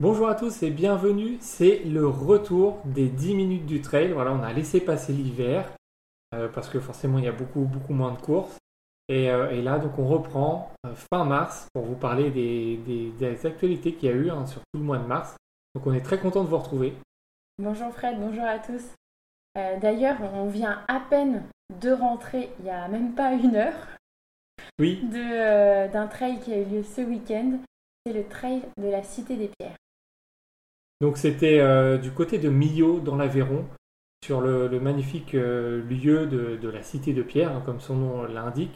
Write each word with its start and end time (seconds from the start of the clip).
Bonjour 0.00 0.28
à 0.28 0.36
tous 0.36 0.62
et 0.62 0.70
bienvenue. 0.70 1.38
C'est 1.40 1.80
le 1.80 2.06
retour 2.06 2.80
des 2.84 3.08
10 3.08 3.34
minutes 3.34 3.66
du 3.66 3.80
trail. 3.80 4.12
Voilà, 4.12 4.32
on 4.32 4.44
a 4.44 4.52
laissé 4.52 4.80
passer 4.80 5.12
l'hiver 5.12 5.68
euh, 6.32 6.46
parce 6.46 6.68
que 6.68 6.78
forcément 6.78 7.18
il 7.18 7.24
y 7.24 7.28
a 7.28 7.32
beaucoup, 7.32 7.62
beaucoup 7.62 7.94
moins 7.94 8.12
de 8.12 8.20
courses. 8.20 8.58
Et, 9.08 9.28
euh, 9.28 9.60
là, 9.60 9.80
donc 9.80 9.98
on 9.98 10.06
reprend 10.06 10.70
euh, 10.86 10.94
fin 10.94 11.24
mars 11.24 11.66
pour 11.74 11.82
vous 11.82 11.96
parler 11.96 12.30
des, 12.30 13.44
actualités 13.44 13.92
qu'il 13.92 14.08
y 14.08 14.12
a 14.12 14.14
eu 14.14 14.30
hein, 14.30 14.46
sur 14.46 14.60
tout 14.60 14.78
le 14.78 14.84
mois 14.84 14.98
de 14.98 15.06
mars. 15.06 15.34
Donc 15.74 15.84
on 15.84 15.92
est 15.92 16.00
très 16.00 16.20
content 16.20 16.44
de 16.44 16.48
vous 16.48 16.58
retrouver. 16.58 16.94
Bonjour 17.60 17.92
Fred, 17.92 18.20
bonjour 18.20 18.44
à 18.44 18.60
tous. 18.60 18.84
D'ailleurs, 19.56 20.18
on 20.34 20.46
vient 20.46 20.84
à 20.86 21.00
peine 21.00 21.42
de 21.82 21.90
rentrer, 21.90 22.50
il 22.60 22.66
n'y 22.66 22.70
a 22.70 22.86
même 22.86 23.16
pas 23.16 23.32
une 23.32 23.56
heure, 23.56 23.88
oui. 24.78 25.02
d'un 25.10 26.06
trail 26.06 26.38
qui 26.38 26.52
a 26.52 26.58
eu 26.58 26.64
lieu 26.64 26.82
ce 26.84 27.00
week-end. 27.00 27.58
C'est 28.06 28.12
le 28.12 28.28
trail 28.28 28.62
de 28.76 28.86
la 28.86 29.02
Cité 29.02 29.36
des 29.36 29.50
Pierres. 29.58 29.74
Donc 31.00 31.16
c'était 31.16 31.60
euh, 31.60 31.96
du 31.96 32.10
côté 32.10 32.38
de 32.38 32.48
Millau 32.48 32.98
dans 32.98 33.16
l'Aveyron, 33.16 33.64
sur 34.24 34.40
le, 34.40 34.68
magnifique 34.80 35.34
euh, 35.34 35.82
lieu 35.84 36.26
de, 36.26 36.68
la 36.68 36.82
cité 36.82 37.12
de 37.12 37.22
Pierre, 37.22 37.52
hein, 37.52 37.62
comme 37.64 37.80
son 37.80 37.94
nom 37.94 38.24
l'indique. 38.24 38.74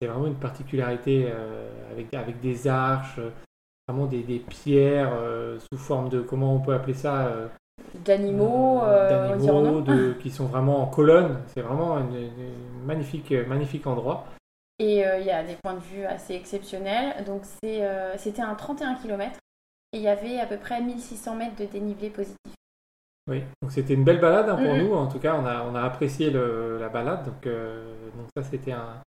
C'est 0.00 0.06
vraiment 0.06 0.28
une 0.28 0.36
particularité 0.36 1.28
euh, 1.28 1.68
avec, 1.90 2.14
avec 2.14 2.40
des 2.40 2.68
arches, 2.68 3.18
vraiment 3.88 4.06
des, 4.06 4.22
pierres 4.48 5.12
sous 5.72 5.78
forme 5.78 6.08
de, 6.08 6.20
comment 6.20 6.54
on 6.54 6.60
peut 6.60 6.74
appeler 6.74 6.94
ça 6.94 7.32
D'animaux, 8.04 8.82
qui 10.22 10.30
sont 10.30 10.46
vraiment 10.46 10.82
en 10.82 10.86
colonne. 10.86 11.40
C'est 11.48 11.62
vraiment 11.62 11.96
un 11.96 12.06
magnifique, 12.86 13.32
magnifique 13.48 13.86
endroit. 13.88 14.26
Et 14.78 14.98
il 15.00 15.26
y 15.26 15.32
a 15.32 15.42
des 15.42 15.56
points 15.56 15.74
de 15.74 15.80
vue 15.80 16.04
assez 16.04 16.34
exceptionnels. 16.34 17.24
Donc 17.24 17.42
c'était 17.44 18.42
un 18.42 18.54
31 18.54 18.94
km 18.94 19.40
et 19.92 19.98
il 19.98 20.02
y 20.02 20.08
avait 20.08 20.38
à 20.38 20.46
peu 20.46 20.58
près 20.58 20.80
1600 20.80 21.34
mètres 21.36 21.56
de 21.56 21.64
dénivelé 21.64 22.10
positif. 22.10 22.54
Oui, 23.28 23.42
donc 23.60 23.72
c'était 23.72 23.94
une 23.94 24.04
belle 24.04 24.20
balade 24.20 24.48
hein, 24.48 24.56
pour 24.56 24.74
nous. 24.74 24.94
En 24.94 25.06
tout 25.06 25.18
cas, 25.18 25.34
on 25.34 25.44
a, 25.44 25.62
on 25.62 25.74
a 25.74 25.82
apprécié 25.82 26.30
la 26.30 26.88
balade. 26.88 27.26
Donc, 27.26 27.46
euh, 27.46 27.94
donc 28.16 28.26
ça, 28.34 28.42
c'était 28.42 28.72
un, 28.72 29.02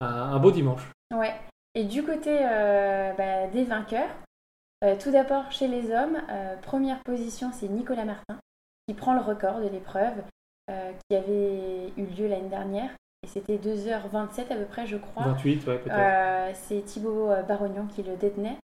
un, 0.00 0.38
beau 0.38 0.52
dimanche. 0.52 0.88
Ouais. 1.12 1.34
Et 1.74 1.84
du 1.84 2.04
côté 2.04 2.38
euh, 2.40 3.12
bah, 3.14 3.48
des 3.48 3.64
vainqueurs, 3.64 4.10
euh, 4.84 4.96
tout 4.96 5.10
d'abord 5.10 5.50
chez 5.50 5.66
les 5.66 5.90
hommes, 5.92 6.18
première 6.62 7.02
position, 7.02 7.50
c'est 7.52 7.68
Nicolas 7.68 8.04
Martin 8.04 8.38
qui 8.86 8.94
prend 8.94 9.12
le 9.12 9.20
record 9.20 9.60
de 9.60 9.68
l'épreuve 9.68 10.22
qui 11.08 11.16
avait 11.16 11.92
eu 11.96 12.04
lieu 12.04 12.28
l'année 12.28 12.48
dernière. 12.48 12.90
Et 13.22 13.26
c'était 13.26 13.56
2h27 13.56 14.52
à 14.52 14.56
peu 14.56 14.66
près, 14.66 14.86
je 14.86 14.98
crois. 14.98 15.24
28, 15.24 15.66
ouais, 15.66 15.78
peut-être. 15.78 16.56
c'est 16.56 16.82
Thibaut 16.82 17.30
Barognan 17.48 17.86
qui 17.86 18.02
le 18.02 18.16
détenait. 18.16 18.58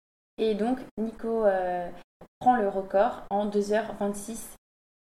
Et 0.41 0.55
donc, 0.55 0.79
Nico 0.97 1.45
euh, 1.45 1.87
prend 2.39 2.55
le 2.55 2.67
record 2.67 3.23
en 3.29 3.47
2h26 3.47 4.55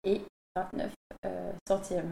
et 0.03 0.21
29 0.55 0.91
euh, 1.25 1.51
centièmes. 1.67 2.11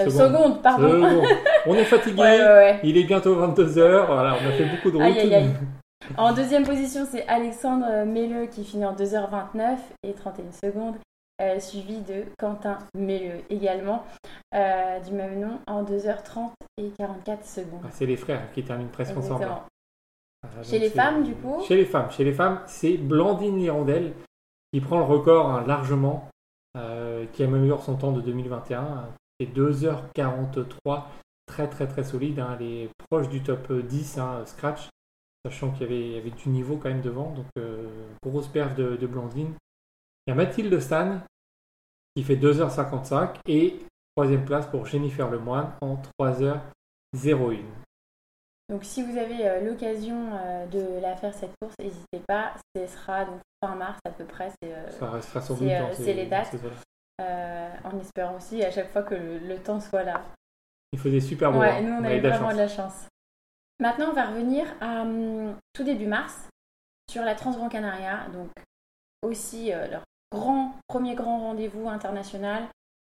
Euh, 0.00 0.08
seconde. 0.08 0.62
pardon. 0.62 1.22
On 1.66 1.74
est 1.74 1.84
fatigué. 1.84 2.78
Il 2.82 2.96
est 2.96 3.04
bientôt 3.04 3.36
22h. 3.36 4.06
Voilà, 4.06 4.36
on 4.42 4.48
a 4.48 4.52
fait 4.52 4.64
beaucoup 4.64 4.90
de 4.90 4.96
route. 4.96 5.56
En 6.16 6.32
deuxième 6.32 6.64
position, 6.64 7.06
c'est 7.10 7.26
Alexandre 7.26 8.06
Melleux 8.06 8.46
qui 8.46 8.64
finit 8.64 8.86
en 8.86 8.94
2h29 8.94 9.76
et 10.04 10.14
31 10.14 10.52
secondes, 10.52 10.94
suivi 11.58 12.00
de 12.00 12.24
Quentin 12.38 12.78
Melleux 12.94 13.42
également, 13.50 14.06
du 14.54 15.12
même 15.12 15.38
nom, 15.38 15.58
en 15.66 15.82
2h30 15.82 16.50
et 16.78 16.90
44 16.96 17.44
secondes. 17.44 17.80
Ah, 17.84 17.88
c'est 17.90 18.06
les 18.06 18.16
frères 18.16 18.50
qui 18.54 18.62
terminent 18.62 18.88
presque 18.90 19.18
ensemble. 19.18 19.48
Ah, 20.56 20.62
chez 20.62 20.78
les 20.78 20.90
femmes, 20.90 21.22
du 21.22 21.34
coup 21.34 21.62
Chez 21.66 21.76
les 21.76 21.84
femmes. 21.84 22.10
Chez 22.10 22.24
les 22.24 22.32
femmes, 22.32 22.60
c'est 22.66 22.96
Blandine 22.96 23.60
Hirondelle 23.60 24.14
qui 24.72 24.80
prend 24.80 24.98
le 24.98 25.04
record 25.04 25.50
hein, 25.50 25.64
largement, 25.66 26.28
euh, 26.76 27.26
qui 27.32 27.42
améliore 27.42 27.82
son 27.82 27.96
temps 27.96 28.12
de 28.12 28.20
2021. 28.20 29.08
C'est 29.40 29.46
2h43, 29.46 31.04
très 31.46 31.68
très 31.68 31.86
très 31.86 32.04
solide. 32.04 32.40
Hein. 32.40 32.56
Elle 32.58 32.66
est 32.66 32.90
proche 33.08 33.28
du 33.28 33.42
top 33.42 33.72
10, 33.72 34.18
hein, 34.18 34.42
scratch, 34.46 34.88
sachant 35.44 35.70
qu'il 35.70 35.90
y, 35.92 36.18
avait, 36.18 36.30
du 36.30 36.48
niveau 36.48 36.76
quand 36.76 36.88
même 36.88 37.00
devant. 37.00 37.30
Donc, 37.32 37.46
euh, 37.58 37.88
grosse 38.22 38.48
perf 38.48 38.74
de, 38.74 38.96
de, 38.96 39.06
Blandine. 39.06 39.54
Il 40.26 40.30
y 40.30 40.32
a 40.32 40.34
Mathilde 40.34 40.78
Stan 40.80 41.20
qui 42.14 42.22
fait 42.22 42.36
2h55 42.36 43.36
et 43.46 43.78
troisième 44.16 44.44
place 44.44 44.66
pour 44.66 44.86
Jennifer 44.86 45.30
Lemoine 45.30 45.72
en 45.80 46.02
3h01. 46.20 47.62
Donc 48.68 48.84
si 48.84 49.02
vous 49.02 49.16
avez 49.16 49.48
euh, 49.48 49.60
l'occasion 49.62 50.30
euh, 50.34 50.66
de 50.66 51.00
la 51.00 51.16
faire 51.16 51.32
cette 51.32 51.52
course, 51.60 51.74
n'hésitez 51.78 52.20
pas. 52.26 52.54
Ce 52.76 52.86
sera 52.86 53.24
donc 53.24 53.40
fin 53.64 53.74
mars 53.74 53.98
à 54.04 54.10
peu 54.10 54.24
près. 54.24 54.50
C'est, 54.62 54.74
euh, 54.74 56.12
les 56.12 56.26
dates. 56.26 56.54
en 57.18 57.98
espérant 57.98 58.36
aussi 58.36 58.62
à 58.62 58.70
chaque 58.70 58.90
fois 58.92 59.02
que 59.02 59.14
le, 59.14 59.56
temps 59.58 59.80
soit 59.80 60.04
là. 60.04 60.22
Il 60.92 60.98
faisait 60.98 61.20
super 61.20 61.50
beau. 61.50 61.60
Ouais, 61.60 61.70
hein. 61.70 61.80
nous 61.82 61.92
on, 61.92 62.04
a 62.04 62.14
eu 62.14 62.20
vraiment 62.20 62.52
de 62.52 62.58
la 62.58 62.68
chance. 62.68 63.06
Maintenant 63.80 64.10
on 64.10 64.14
va 64.14 64.26
revenir 64.26 64.66
à 64.80 65.02
hum, 65.02 65.56
tout 65.72 65.84
début 65.84 66.06
mars 66.06 66.48
sur 67.10 67.24
la 67.24 67.34
Transgran 67.34 67.70
Canaria. 67.70 68.26
Donc 68.34 68.50
aussi 69.22 69.70
leur 69.70 70.02
grand 70.30 70.74
premier 70.88 71.14
grand 71.14 71.40
rendez-vous 71.40 71.88
international 71.88 72.64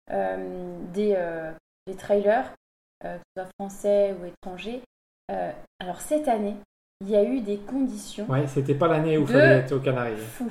des, 0.08 1.50
des 1.86 1.96
trailers, 1.96 2.52
que 3.00 3.08
ce 3.08 3.42
soit 3.42 3.50
français 3.58 4.14
ou 4.20 4.26
étrangers. 4.26 4.82
Euh, 5.30 5.50
alors 5.80 6.00
cette 6.00 6.28
année, 6.28 6.54
il 7.00 7.10
y 7.10 7.16
a 7.16 7.24
eu 7.24 7.40
des 7.40 7.58
conditions. 7.58 8.26
Ouais, 8.28 8.46
c'était 8.46 8.74
pas 8.74 8.88
l'année 8.88 9.18
où 9.18 9.22
il 9.22 9.26
fallait 9.26 9.58
être 9.58 9.72
aux 9.72 9.80
Canaries. 9.80 10.16
Fou. 10.16 10.50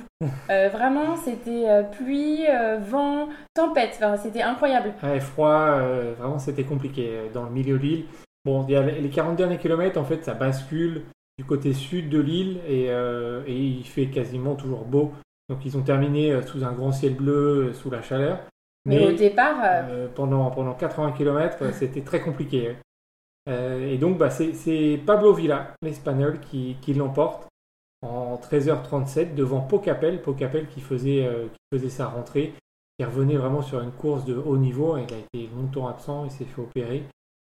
Euh, 0.50 0.68
vraiment, 0.68 1.16
c'était 1.16 1.68
euh, 1.68 1.82
pluie, 1.82 2.44
vent, 2.88 3.28
tempête. 3.54 3.94
Enfin, 3.96 4.16
c'était 4.16 4.42
incroyable. 4.42 4.92
Ouais, 5.02 5.20
froid, 5.20 5.80
vraiment, 6.18 6.38
c'était 6.38 6.64
compliqué 6.64 7.30
dans 7.34 7.44
le 7.44 7.50
milieu 7.50 7.78
de 7.78 7.82
l'île. 7.82 8.04
Bon, 8.44 8.64
il 8.68 8.74
y 8.74 8.76
a 8.76 8.82
les 8.82 9.08
40 9.08 9.36
derniers 9.36 9.58
kilomètres, 9.58 9.98
en 9.98 10.04
fait, 10.04 10.24
ça 10.24 10.34
bascule 10.34 11.02
du 11.36 11.44
côté 11.44 11.72
sud 11.72 12.08
de 12.08 12.20
l'île 12.20 12.60
et, 12.68 12.84
et, 12.84 13.56
il 13.56 13.84
fait 13.84 14.06
quasiment 14.06 14.54
toujours 14.54 14.84
beau. 14.84 15.12
Donc, 15.48 15.64
ils 15.64 15.76
ont 15.76 15.82
terminé 15.82 16.40
sous 16.42 16.64
un 16.64 16.72
grand 16.72 16.92
ciel 16.92 17.14
bleu, 17.14 17.72
sous 17.72 17.90
la 17.90 18.02
chaleur. 18.02 18.38
Mais, 18.84 19.04
au 19.04 19.12
départ. 19.12 19.56
pendant, 20.14 20.48
pendant 20.52 20.74
80 20.74 21.12
km, 21.12 21.58
c'était 21.72 22.02
très 22.02 22.20
compliqué. 22.20 22.76
Euh, 23.48 23.88
et 23.88 23.98
donc, 23.98 24.18
bah, 24.18 24.30
c'est 24.30 25.00
Pablo 25.06 25.32
Villa, 25.32 25.74
l'Espagnol, 25.82 26.40
qui, 26.40 26.76
l'emporte 26.94 27.48
en 28.02 28.36
13h37 28.36 29.34
devant 29.34 29.60
Pocapel. 29.60 30.20
Pocapel 30.22 30.68
qui 30.68 30.80
faisait, 30.80 31.26
euh, 31.26 31.46
qui 31.48 31.78
faisait 31.78 31.88
sa 31.88 32.08
rentrée, 32.08 32.54
qui 32.98 33.04
revenait 33.04 33.36
vraiment 33.36 33.62
sur 33.62 33.80
une 33.80 33.92
course 33.92 34.24
de 34.24 34.34
haut 34.34 34.56
niveau. 34.56 34.96
Il 34.96 35.12
a 35.12 35.18
été 35.18 35.48
longtemps 35.54 35.86
absent, 35.86 36.24
il 36.24 36.30
s'est 36.30 36.44
fait 36.44 36.60
opérer. 36.60 37.04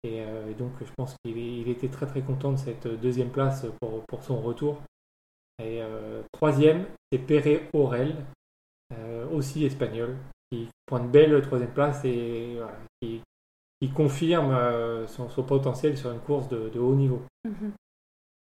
Et, 0.03 0.22
euh, 0.22 0.53
donc, 0.53 0.72
je 0.81 0.92
pense 0.98 1.16
qu'il 1.24 1.70
était 1.70 1.90
très 1.90 2.06
très 2.06 2.22
content 2.22 2.52
de 2.52 2.58
cette 2.58 2.88
deuxième 2.88 3.30
place 3.30 3.66
pour, 3.80 4.24
son 4.24 4.42
retour. 4.42 4.78
Et 5.64 5.81
troisième, 6.31 6.86
c'est 7.12 7.18
Pere 7.18 7.62
Aurel, 7.74 8.16
aussi 9.34 9.66
espagnol, 9.66 10.16
qui 10.52 10.68
prend 10.86 11.00
une 11.00 11.09
belle 11.09 11.42
troisième 11.42 11.72
place 11.72 12.06
et 12.06 12.59
qui, 13.02 13.22
qui 13.81 13.89
confirme 13.89 14.51
euh, 14.51 15.07
son, 15.07 15.27
potentiel 15.43 15.97
sur 15.97 16.11
une 16.11 16.19
course 16.19 16.47
de, 16.49 16.79
haut 16.79 16.95
niveau. 16.95 17.21
Mhm. 17.45 17.73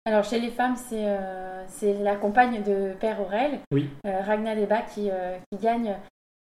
Alors 0.05 0.23
chez 0.23 0.39
les 0.39 0.51
femmes, 0.51 0.75
c'est 0.75 1.07
euh, 1.07 1.65
la 2.03 2.15
compagne 2.15 2.61
de 2.63 2.93
Père 2.99 3.19
Aurel, 3.21 3.59
oui. 3.71 3.89
Euh, 4.05 4.21
Ragna 4.21 4.55
Deba, 4.55 4.81
qui, 4.81 5.09
qui, 5.51 5.57
gagne 5.59 5.95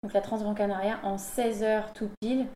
donc, 0.01 0.13
la 0.13 0.21
Transgran 0.21 0.55
Canaria 0.55 0.99
en 1.03 1.17
16 1.17 1.63
heures 1.63 1.93
tout 1.93 2.09
pile, 2.19 2.47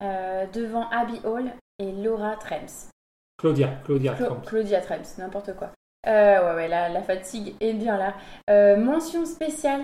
devant 0.00 0.88
Abby 0.90 1.18
Hall 1.24 1.50
et 1.78 1.90
Laura 1.90 2.36
Trems. 2.36 2.90
Claudia, 3.38 3.80
Claudia 3.84 4.14
Trems. 4.14 4.42
Claudia 4.46 4.80
Trems, 4.80 5.18
n'importe 5.18 5.56
quoi. 5.56 5.72
ouais, 6.06 6.38
ouais, 6.38 6.68
la, 6.68 6.88
la, 6.90 7.02
fatigue 7.02 7.54
est 7.60 7.72
bien 7.72 7.96
là. 7.96 8.76
mention 8.76 9.24
spéciale 9.24 9.82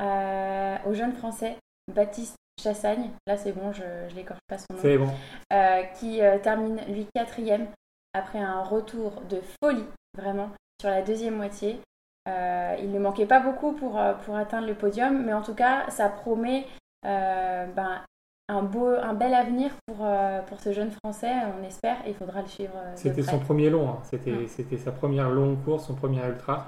aux 0.00 0.94
jeunes 0.94 1.12
Français, 1.12 1.56
Baptiste 1.94 2.36
Chassagne, 2.60 3.10
là 3.26 3.36
c'est 3.36 3.52
bon, 3.52 3.72
je, 3.72 3.82
je 4.08 4.14
l'écorche 4.14 4.40
pas 4.48 4.58
son 4.58 4.74
nom. 4.74 4.78
C'est 4.80 4.98
bon. 4.98 5.08
Euh, 5.52 5.82
qui 5.98 6.20
euh, 6.20 6.38
termine 6.38 6.80
lui 6.88 7.06
quatrième 7.14 7.66
après 8.12 8.38
un 8.38 8.62
retour 8.62 9.22
de 9.28 9.40
folie, 9.62 9.86
vraiment, 10.16 10.50
sur 10.80 10.90
la 10.90 11.02
deuxième 11.02 11.36
moitié. 11.36 11.80
Euh, 12.28 12.76
il 12.80 12.90
ne 12.92 12.98
manquait 12.98 13.26
pas 13.26 13.40
beaucoup 13.40 13.72
pour, 13.72 14.00
pour 14.24 14.36
atteindre 14.36 14.66
le 14.66 14.74
podium, 14.74 15.24
mais 15.24 15.32
en 15.32 15.42
tout 15.42 15.54
cas, 15.54 15.88
ça 15.90 16.08
promet 16.08 16.66
ben, 17.02 18.02
un, 18.48 18.62
beau, 18.62 18.88
un 18.88 19.14
bel 19.14 19.32
avenir 19.32 19.70
pour, 19.86 20.06
pour 20.46 20.60
ce 20.60 20.72
jeune 20.72 20.90
Français, 20.90 21.32
on 21.58 21.64
espère, 21.64 21.96
et 22.04 22.10
il 22.10 22.14
faudra 22.14 22.42
le 22.42 22.48
suivre. 22.48 22.74
C'était 22.94 23.22
son 23.22 23.38
premier 23.38 23.70
long, 23.70 23.88
hein. 23.88 23.98
c'était, 24.02 24.46
c'était 24.48 24.76
sa 24.76 24.92
première 24.92 25.30
longue 25.30 25.62
course, 25.64 25.86
son 25.86 25.94
premier 25.94 26.24
ultra. 26.26 26.66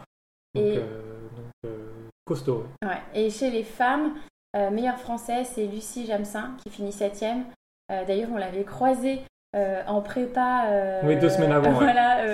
Donc, 0.54 0.64
et... 0.64 0.76
donc 0.76 1.72
costaud. 2.24 2.66
Ouais. 2.82 3.02
Et 3.14 3.30
chez 3.30 3.50
les 3.50 3.64
femmes, 3.64 4.14
euh, 4.54 4.70
meilleure 4.70 4.99
française, 4.99 5.50
c'est 5.54 5.66
Lucie 5.66 6.06
Jamsin 6.06 6.54
qui 6.58 6.70
finit 6.70 6.93
septième. 6.93 7.44
Euh, 7.90 8.04
d'ailleurs, 8.04 8.28
on 8.32 8.37
l'avait 8.37 8.64
croisée 8.64 9.20
euh, 9.56 9.82
en 9.87 10.02
prépa. 10.02 11.00
oui, 11.04 11.16
deux 11.16 11.31
semaines 11.31 11.52
avant. 11.52 11.72
voilà, 11.72 12.25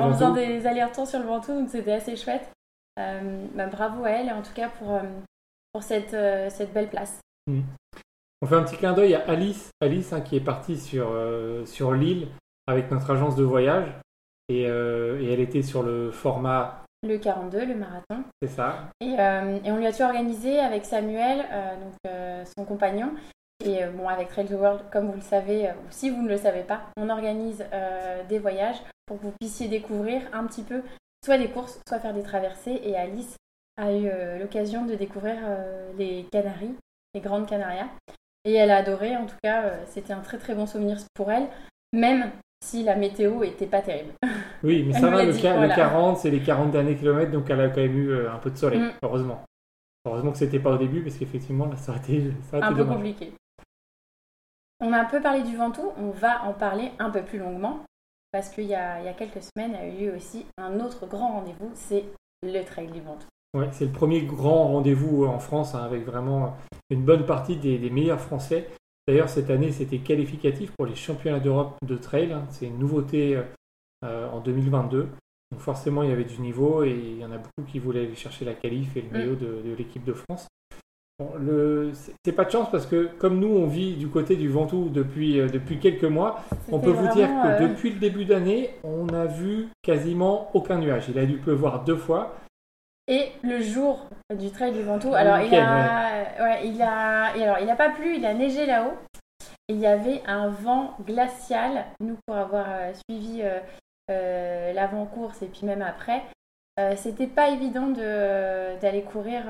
en 0.00 0.12
faisant 0.12 0.32
des 0.32 0.66
allers-retours 0.66 1.06
sur 1.06 1.20
le 1.20 1.26
Ventoux, 1.26 1.52
donc 1.52 1.70
c'était 1.70 1.92
assez 1.92 2.16
chouette. 2.16 2.50
bah, 2.96 3.66
bravo 3.66 4.04
à 4.04 4.10
elle, 4.10 4.30
en 4.30 4.42
tout 4.42 4.52
cas 4.54 4.68
pour, 4.68 5.00
pour 5.72 5.82
cette, 5.82 6.16
cette 6.50 6.72
belle 6.72 6.88
place. 6.88 7.20
Mm. 7.46 7.62
On 8.42 8.46
fait 8.46 8.56
un 8.56 8.62
petit 8.62 8.76
clin 8.76 8.92
d'œil 8.92 9.14
à 9.14 9.24
Alice, 9.30 9.70
Alice 9.80 10.12
hein, 10.12 10.20
qui 10.20 10.36
est 10.36 10.44
partie 10.44 10.78
sur, 10.78 11.16
sur 11.64 11.92
l'île 11.92 12.28
avec 12.66 12.90
notre 12.90 13.10
agence 13.10 13.36
de 13.36 13.44
voyage 13.44 13.88
et, 14.50 14.64
et 14.64 15.32
elle 15.32 15.40
était 15.40 15.62
sur 15.62 15.82
le 15.82 16.10
format 16.10 16.83
le 17.04 17.18
42, 17.18 17.64
le 17.64 17.74
marathon. 17.74 18.24
C'est 18.42 18.48
ça. 18.48 18.90
Et, 19.00 19.14
et, 19.14 19.70
on 19.70 19.76
lui 19.76 19.86
a 19.86 19.92
tout 19.92 20.02
organisé 20.02 20.58
avec 20.58 20.84
Samuel, 20.84 21.44
donc 21.80 22.12
son 22.56 22.64
compagnon. 22.64 23.12
Et 23.64 23.84
bon, 23.86 24.08
avec 24.08 24.28
Trail 24.28 24.46
the 24.46 24.52
World, 24.52 24.82
comme 24.90 25.06
vous 25.06 25.14
le 25.14 25.20
savez, 25.20 25.70
ou 25.70 25.90
si 25.90 26.10
vous 26.10 26.22
ne 26.22 26.28
le 26.28 26.36
savez 26.36 26.62
pas, 26.62 26.82
on 26.96 27.08
organise 27.08 27.64
des 28.28 28.38
voyages 28.38 28.82
pour 29.06 29.18
que 29.18 29.24
vous 29.24 29.34
puissiez 29.40 29.68
découvrir 29.68 30.22
un 30.32 30.44
petit 30.46 30.62
peu 30.62 30.82
soit 31.24 31.38
des 31.38 31.48
courses, 31.48 31.80
soit 31.88 32.00
faire 32.00 32.14
des 32.14 32.22
traversées. 32.22 32.80
Et 32.84 32.96
Alice 32.96 33.36
a 33.76 33.92
eu 33.92 34.10
l'occasion 34.40 34.84
de 34.84 34.94
découvrir 34.94 35.36
les 35.96 36.26
Canaries, 36.32 36.74
les 37.14 37.20
Grandes 37.20 37.48
Canarias. 37.48 37.88
Et 38.44 38.54
elle 38.54 38.70
a 38.70 38.78
adoré, 38.78 39.16
en 39.16 39.26
tout 39.26 39.36
cas, 39.42 39.72
c'était 39.86 40.12
un 40.12 40.20
très 40.20 40.38
très 40.38 40.54
bon 40.54 40.66
souvenir 40.66 40.98
pour 41.14 41.32
elle, 41.32 41.48
même 41.94 42.30
si 42.64 42.82
la 42.82 42.96
météo 42.96 43.42
était 43.42 43.66
pas 43.66 43.82
terrible. 43.82 44.14
Oui, 44.62 44.84
mais 44.86 44.94
ça 44.94 45.10
va, 45.10 45.22
le, 45.22 45.74
40, 45.74 46.16
c'est 46.16 46.30
les 46.30 46.40
40 46.40 46.70
derniers 46.70 46.96
kilomètres, 46.96 47.30
donc 47.30 47.50
elle 47.50 47.60
a 47.60 47.68
quand 47.68 47.82
même 47.82 47.96
eu 47.96 48.10
euh, 48.10 48.32
un 48.32 48.38
peu 48.38 48.50
de 48.50 48.56
soleil, 48.56 48.80
mm. 48.80 48.92
heureusement. 49.02 49.44
Heureusement 50.06 50.32
que 50.32 50.38
c'était 50.38 50.58
pas 50.58 50.72
au 50.72 50.78
début, 50.78 51.02
parce 51.02 51.16
qu'effectivement, 51.16 51.70
ça 51.76 51.92
aurait 51.92 52.00
été, 52.00 52.32
ça 52.50 52.64
un 52.64 52.72
peu 52.72 52.84
compliqué. 52.86 53.32
On 54.80 54.92
a 54.92 54.98
un 54.98 55.04
peu 55.04 55.20
parlé 55.20 55.42
du 55.42 55.56
Ventoux, 55.56 55.92
on 55.98 56.10
va 56.10 56.44
en 56.44 56.54
parler 56.54 56.90
un 56.98 57.10
peu 57.10 57.22
plus 57.22 57.38
longuement, 57.38 57.80
parce 58.32 58.48
qu'il 58.48 58.64
y, 58.64 58.68
y 58.68 58.74
a, 58.74 59.12
quelques 59.12 59.42
semaines 59.42 59.74
a 59.74 59.86
eu 59.86 60.06
lieu 60.06 60.16
aussi 60.16 60.46
un 60.56 60.80
autre 60.80 61.06
grand 61.06 61.34
rendez-vous, 61.34 61.70
c'est 61.74 62.04
le 62.42 62.64
Trail 62.64 62.88
du 62.88 63.00
Ventoux. 63.00 63.28
Ouais, 63.54 63.68
c'est 63.72 63.84
le 63.84 63.92
premier 63.92 64.22
grand 64.22 64.68
rendez-vous 64.68 65.26
en 65.26 65.38
France, 65.38 65.74
hein, 65.74 65.84
avec 65.84 66.04
vraiment 66.04 66.56
une 66.88 67.04
bonne 67.04 67.26
partie 67.26 67.56
des, 67.56 67.78
des 67.78 67.90
meilleurs 67.90 68.20
Français. 68.20 68.68
D'ailleurs, 69.06 69.28
cette 69.28 69.50
année, 69.50 69.70
c'était 69.70 69.98
qualificatif 69.98 70.72
pour 70.72 70.86
les 70.86 70.94
championnats 70.94 71.40
d'Europe 71.40 71.76
de 71.86 71.96
trail. 71.96 72.32
Hein. 72.32 72.46
C'est 72.50 72.66
une 72.66 72.78
nouveauté 72.78 73.38
euh, 74.04 74.28
en 74.30 74.40
2022. 74.40 75.08
Donc 75.52 75.60
forcément, 75.60 76.02
il 76.02 76.10
y 76.10 76.12
avait 76.12 76.24
du 76.24 76.40
niveau 76.40 76.84
et 76.84 76.90
il 76.90 77.18
y 77.18 77.24
en 77.24 77.32
a 77.32 77.38
beaucoup 77.38 77.70
qui 77.70 77.78
voulaient 77.78 78.04
aller 78.04 78.14
chercher 78.14 78.44
la 78.44 78.54
qualif 78.54 78.96
et 78.96 79.02
le 79.02 79.08
mm. 79.08 79.12
maillot 79.12 79.34
de, 79.36 79.74
l'équipe 79.78 80.04
de 80.04 80.12
France. 80.12 80.48
Bon, 81.18 81.30
le... 81.38 81.92
C'est 82.24 82.32
pas 82.32 82.44
de 82.44 82.50
chance 82.50 82.70
parce 82.72 82.86
que 82.86 83.08
comme 83.18 83.38
nous, 83.38 83.48
on 83.48 83.66
vit 83.66 83.94
du 83.94 84.08
côté 84.08 84.36
du 84.36 84.48
Ventoux 84.48 84.88
depuis, 84.88 85.38
euh, 85.38 85.48
depuis 85.48 85.78
quelques 85.78 86.04
mois, 86.04 86.42
on 86.72 86.80
peut 86.80 86.90
vous 86.90 87.12
dire 87.14 87.28
que 87.28 87.62
euh, 87.62 87.68
depuis 87.68 87.90
le 87.90 88.00
début 88.00 88.24
d'année, 88.24 88.70
on 88.82 89.04
n'a 89.06 89.26
vu 89.26 89.68
quasiment 89.82 90.50
aucun 90.54 90.78
nuage. 90.78 91.04
Il 91.08 91.18
a 91.18 91.24
dû 91.24 91.36
pleuvoir 91.36 91.84
deux 91.84 91.96
fois. 91.96 92.34
Et 93.06 93.32
le 93.42 93.60
jour 93.60 94.08
du 94.34 94.50
trail 94.50 94.72
du 94.72 94.82
Ventoux, 94.82 95.12
alors 95.12 95.38
il 95.40 95.54
a, 95.54 96.62
il 96.62 96.80
a, 96.80 97.24
alors 97.26 97.58
il 97.58 97.66
n'a 97.66 97.76
pas 97.76 97.90
plu, 97.90 98.16
il 98.16 98.24
a 98.24 98.32
neigé 98.32 98.64
là-haut. 98.64 98.94
il 99.68 99.78
y 99.78 99.86
avait 99.86 100.22
un 100.26 100.48
vent 100.48 100.96
glacial. 101.04 101.84
Nous, 102.00 102.16
pour 102.26 102.36
avoir 102.36 102.66
euh, 102.68 102.92
suivi 102.94 103.42
euh, 103.42 103.60
euh, 104.10 104.72
l'avant-course 104.72 105.42
et 105.42 105.46
puis 105.46 105.66
même 105.66 105.82
après, 105.82 106.22
c'était 106.96 107.28
pas 107.28 107.50
évident 107.50 107.88
d'aller 107.88 109.02
courir 109.02 109.44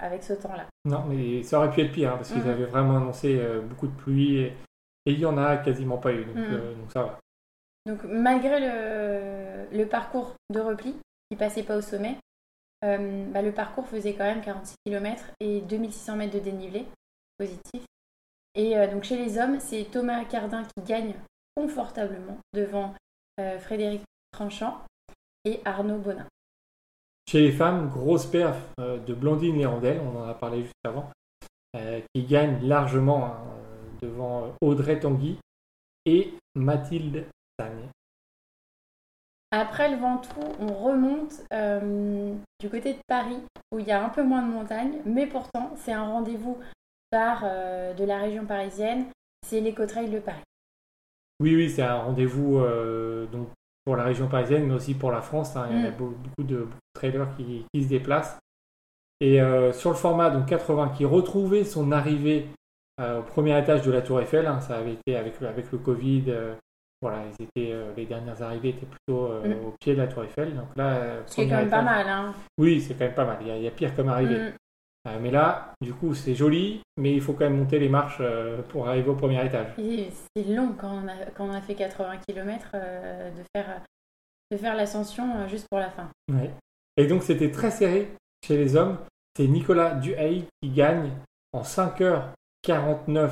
avec 0.00 0.22
ce 0.22 0.32
temps-là. 0.34 0.66
Non, 0.84 1.02
mais 1.08 1.42
ça 1.42 1.58
aurait 1.58 1.70
pu 1.70 1.80
être 1.80 1.90
pire 1.90 2.12
hein, 2.12 2.16
parce 2.18 2.30
qu'ils 2.30 2.42
mhm. 2.42 2.50
avaient 2.50 2.66
vraiment 2.66 2.98
annoncé 2.98 3.42
beaucoup 3.68 3.88
de 3.88 3.96
pluie 3.96 4.38
et, 4.38 4.52
il 5.06 5.18
y 5.18 5.26
en 5.26 5.38
a 5.38 5.56
quasiment 5.56 5.98
pas 5.98 6.12
eu. 6.12 6.24
Donc, 6.24 6.36
mhm. 6.36 6.74
donc 6.78 6.92
ça 6.92 7.02
va. 7.02 7.18
Donc 7.86 8.04
malgré 8.04 8.60
le, 8.60 9.76
le, 9.76 9.86
parcours 9.86 10.34
de 10.50 10.60
repli 10.60 10.94
qui 11.28 11.36
passait 11.36 11.64
pas 11.64 11.76
au 11.76 11.80
sommet, 11.80 12.16
euh, 12.84 13.24
bah, 13.30 13.42
le 13.42 13.52
parcours 13.52 13.86
faisait 13.86 14.14
quand 14.14 14.24
même 14.24 14.42
46 14.42 14.74
km 14.84 15.24
et 15.40 15.60
2600 15.62 16.16
mètres 16.16 16.34
de 16.34 16.40
dénivelé 16.40 16.84
positif. 17.38 17.82
Et 18.54 18.76
euh, 18.76 18.86
donc 18.90 19.04
chez 19.04 19.16
les 19.16 19.38
hommes, 19.38 19.58
c'est 19.60 19.84
Thomas 19.90 20.24
Cardin 20.24 20.64
qui 20.64 20.82
gagne 20.84 21.14
confortablement 21.56 22.38
devant 22.54 22.94
euh, 23.40 23.58
Frédéric 23.58 24.02
Tranchant 24.32 24.80
et 25.44 25.60
Arnaud 25.64 25.98
Bonin. 25.98 26.26
Chez 27.28 27.40
les 27.40 27.52
femmes, 27.52 27.88
grosse 27.88 28.26
perf 28.26 28.56
de 28.78 29.14
Blandine 29.14 29.56
Lérondelle, 29.58 30.00
on 30.00 30.16
en 30.20 30.28
a 30.28 30.34
parlé 30.34 30.62
juste 30.62 30.74
avant, 30.84 31.10
qui 31.74 32.22
gagne 32.22 32.64
largement 32.64 33.24
hein, 33.24 33.40
devant 34.00 34.54
Audrey 34.60 35.00
Tanguy 35.00 35.36
et 36.04 36.34
Mathilde 36.54 37.26
Sagne. 37.58 37.88
Après 39.52 39.88
le 39.88 39.96
Ventoux, 39.96 40.40
on 40.58 40.66
remonte 40.66 41.44
euh, 41.52 42.34
du 42.60 42.68
côté 42.68 42.94
de 42.94 42.98
Paris, 43.06 43.38
où 43.70 43.78
il 43.78 43.86
y 43.86 43.92
a 43.92 44.04
un 44.04 44.08
peu 44.08 44.24
moins 44.24 44.42
de 44.42 44.50
montagnes, 44.50 44.98
mais 45.04 45.26
pourtant, 45.26 45.72
c'est 45.76 45.92
un 45.92 46.04
rendez-vous 46.04 46.58
par 47.10 47.42
euh, 47.44 47.94
de 47.94 48.04
la 48.04 48.18
région 48.18 48.44
parisienne, 48.44 49.06
c'est 49.46 49.60
l'éco-trail 49.60 50.10
de 50.10 50.18
Paris. 50.18 50.42
Oui, 51.38 51.54
oui, 51.54 51.70
c'est 51.70 51.82
un 51.82 51.96
rendez-vous 51.96 52.58
euh, 52.58 53.26
donc 53.26 53.48
pour 53.84 53.94
la 53.94 54.02
région 54.02 54.26
parisienne, 54.26 54.66
mais 54.66 54.74
aussi 54.74 54.94
pour 54.94 55.12
la 55.12 55.22
France. 55.22 55.54
Hein. 55.54 55.68
Il 55.70 55.80
y 55.80 55.86
a 55.86 55.90
mm. 55.90 55.94
beaucoup, 55.96 56.42
de, 56.42 56.66
trailers 56.94 57.28
qui, 57.36 57.64
se 57.80 57.88
déplacent. 57.88 58.38
Et 59.20 59.40
sur 59.72 59.88
le 59.88 59.96
format 59.96 60.28
donc 60.28 60.44
80, 60.46 60.90
qui 60.90 61.06
retrouvait 61.06 61.64
son 61.64 61.90
arrivée 61.90 62.48
au 62.98 63.22
premier 63.22 63.58
étage 63.58 63.80
de 63.80 63.90
la 63.90 64.02
Tour 64.02 64.20
Eiffel, 64.20 64.46
hein, 64.46 64.60
ça 64.60 64.76
avait 64.76 64.92
été 64.92 65.16
avec, 65.16 65.40
avec 65.40 65.72
le 65.72 65.78
Covid 65.78 66.34
voilà, 67.08 67.22
euh, 67.58 67.92
les 67.96 68.04
dernières 68.04 68.42
arrivées 68.42 68.70
étaient 68.70 68.86
plutôt 68.86 69.26
euh, 69.26 69.46
mm. 69.46 69.64
au 69.64 69.74
pied 69.80 69.94
de 69.94 69.98
la 69.98 70.08
Tour 70.08 70.24
Eiffel. 70.24 70.56
Donc 70.56 70.74
là, 70.76 71.22
c'est 71.26 71.48
quand 71.48 71.56
même 71.56 71.70
pas 71.70 71.82
mal. 71.82 72.08
Hein. 72.08 72.34
Oui, 72.58 72.80
c'est 72.80 72.94
quand 72.94 73.04
même 73.04 73.14
pas 73.14 73.24
mal. 73.24 73.38
Il 73.42 73.62
y 73.62 73.68
a, 73.68 73.70
pire 73.70 73.94
comme 73.94 74.08
arrivée. 74.08 74.38
Mm. 74.38 74.52
Euh, 75.08 75.18
mais 75.20 75.30
là, 75.30 75.72
du 75.80 75.94
coup, 75.94 76.14
c'est 76.14 76.34
joli, 76.34 76.82
mais 76.96 77.14
il 77.14 77.20
faut 77.20 77.32
quand 77.32 77.44
même 77.44 77.58
monter 77.58 77.78
les 77.78 77.88
marches 77.88 78.20
pour 78.70 78.88
arriver 78.88 79.08
au 79.08 79.14
premier 79.14 79.44
étage. 79.46 79.68
C'est 80.36 80.42
long 80.44 80.74
quand 80.76 81.00
on, 81.04 81.06
a, 81.06 81.30
quand 81.34 81.46
on 81.46 81.52
a 81.52 81.60
fait 81.60 81.76
80 81.76 82.16
km 82.26 82.72
de 82.72 83.42
faire, 83.54 83.82
de 84.50 84.56
faire 84.56 84.74
l'ascension 84.74 85.46
juste 85.46 85.68
pour 85.70 85.78
la 85.78 85.90
fin. 85.90 86.08
Ouais. 86.32 86.50
Et 86.96 87.06
donc, 87.06 87.22
c'était 87.22 87.52
très 87.52 87.70
serré 87.70 88.10
chez 88.44 88.56
les 88.56 88.74
hommes. 88.74 88.98
C'est 89.36 89.46
Nicolas 89.46 89.94
Duhaye 89.94 90.46
qui 90.60 90.70
gagne 90.70 91.12
en 91.52 91.62
5h49 91.62 93.30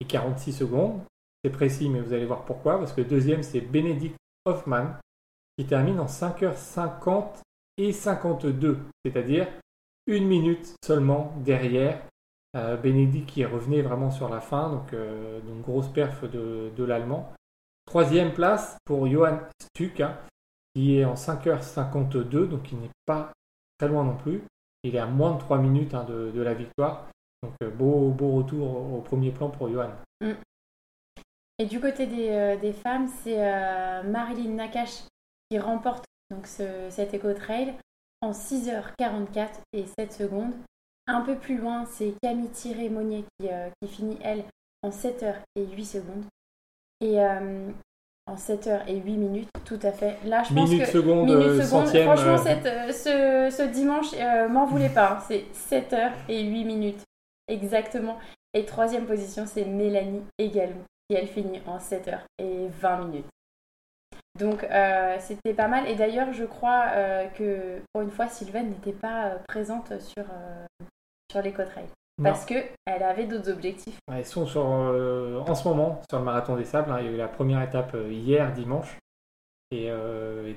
et 0.00 0.04
46 0.04 0.52
secondes. 0.52 1.00
C'est 1.44 1.50
précis, 1.50 1.90
mais 1.90 2.00
vous 2.00 2.14
allez 2.14 2.24
voir 2.24 2.46
pourquoi. 2.46 2.78
Parce 2.78 2.94
que 2.94 3.02
deuxième, 3.02 3.42
c'est 3.42 3.60
Bénédicte 3.60 4.16
Hoffman, 4.46 4.94
qui 5.58 5.66
termine 5.66 6.00
en 6.00 6.06
5h50 6.06 7.42
et 7.76 7.92
52, 7.92 8.78
c'est-à-dire 9.04 9.46
une 10.06 10.26
minute 10.26 10.74
seulement 10.82 11.34
derrière. 11.44 12.00
Euh, 12.56 12.76
Bénédicte 12.76 13.28
qui 13.28 13.44
revenait 13.44 13.82
vraiment 13.82 14.10
sur 14.10 14.28
la 14.28 14.40
fin, 14.40 14.70
donc, 14.70 14.92
euh, 14.94 15.40
grosse 15.62 15.88
perf 15.88 16.24
de, 16.30 16.84
l'allemand. 16.84 17.32
Troisième 17.84 18.32
place 18.32 18.78
pour 18.86 19.06
Johan 19.06 19.40
Stuck, 19.60 20.00
hein, 20.00 20.16
qui 20.72 20.98
est 20.98 21.04
en 21.04 21.14
5h52, 21.14 22.48
donc 22.48 22.72
il 22.72 22.78
n'est 22.78 22.90
pas 23.04 23.32
très 23.78 23.88
loin 23.88 24.04
non 24.04 24.16
plus. 24.16 24.44
Il 24.82 24.94
est 24.94 25.00
à 25.00 25.06
moins 25.06 25.34
de 25.34 25.40
3 25.40 25.58
minutes 25.58 25.94
hein, 25.94 26.04
de, 26.04 26.40
la 26.40 26.54
victoire. 26.54 27.08
Donc 27.42 27.52
euh, 27.62 27.70
beau, 27.70 28.10
beau 28.10 28.36
retour 28.36 28.94
au 28.94 29.00
premier 29.02 29.30
plan 29.30 29.50
pour 29.50 29.68
Johan. 29.68 29.90
Mm. 30.22 30.32
Et 31.58 31.66
du 31.66 31.80
côté 31.80 32.06
des, 32.06 32.30
euh, 32.30 32.72
femmes, 32.72 33.08
c'est 33.22 33.36
euh, 33.38 34.02
Marilyn 34.02 34.54
Nakache 34.54 35.04
qui 35.48 35.58
remporte 35.58 36.04
donc 36.30 36.46
cet 36.46 37.14
éco-trail 37.14 37.74
en 38.22 38.32
6h44 38.32 39.48
et 39.72 39.84
7 39.98 40.12
secondes. 40.12 40.52
Un 41.06 41.20
peu 41.20 41.36
plus 41.36 41.58
loin, 41.58 41.84
c'est 41.84 42.14
Camille 42.22 42.48
Thierry-Monnier 42.48 43.24
qui, 43.38 43.48
euh, 43.50 43.68
qui, 43.80 43.88
finit, 43.88 44.18
elle, 44.22 44.42
en 44.82 44.90
7h 44.90 45.34
et 45.54 45.66
8 45.66 45.84
secondes. 45.84 46.24
Et 47.00 47.20
en 47.20 48.36
7h 48.36 48.88
et 48.88 48.96
8 48.96 49.16
minutes, 49.18 49.50
tout 49.66 49.78
à 49.82 49.92
fait. 49.92 50.16
Là, 50.24 50.42
je 50.42 50.54
pense 50.54 50.70
que... 50.70 50.86
Seconde, 50.86 51.26
minute 51.26 51.62
seconde, 51.62 51.88
franchement, 51.88 52.38
ce, 52.38 53.50
ce, 53.54 53.62
dimanche, 53.70 54.12
m'en 54.50 54.64
voulez 54.64 54.88
pas. 54.88 55.18
Hein. 55.18 55.24
C'est 55.28 55.44
7h 55.52 56.12
et 56.30 56.42
8 56.42 56.64
minutes. 56.64 57.02
Exactement. 57.46 58.18
Et 58.54 58.64
troisième 58.64 59.04
position, 59.04 59.44
c'est 59.46 59.66
Mélanie 59.66 60.22
également 60.38 60.84
et 61.10 61.14
elle 61.14 61.28
finit 61.28 61.60
en 61.66 61.78
7 61.78 62.08
h 62.08 62.18
et 62.38 62.68
20 62.68 63.04
minutes. 63.04 63.26
Donc 64.38 64.64
euh, 64.64 65.16
c'était 65.20 65.54
pas 65.54 65.68
mal. 65.68 65.88
Et 65.88 65.94
d'ailleurs, 65.94 66.32
je 66.32 66.44
crois 66.44 66.86
euh, 66.92 67.26
que 67.28 67.80
pour 67.92 68.02
une 68.02 68.10
fois, 68.10 68.28
Sylvain 68.28 68.62
n'était 68.62 68.92
pas 68.92 69.26
euh, 69.26 69.38
présente 69.46 70.00
sur, 70.00 70.24
sur 71.30 71.42
l'éco-trail. 71.42 71.86
Parce 72.22 72.44
qu'elle 72.44 72.68
avait 72.86 73.26
d'autres 73.26 73.50
objectifs. 73.50 73.98
Elles 74.12 74.24
sont 74.24 74.46
sur, 74.46 74.64
en 74.64 75.54
ce 75.54 75.66
moment 75.66 76.00
sur 76.08 76.20
le 76.20 76.24
marathon 76.24 76.54
des 76.54 76.64
sables. 76.64 76.92
Hein. 76.92 76.98
il 77.00 77.06
y 77.06 77.08
a 77.08 77.12
eu 77.12 77.16
la 77.16 77.26
première 77.26 77.60
étape 77.60 77.96
hier, 78.08 78.52
dimanche. 78.52 78.98
Et, 79.72 79.90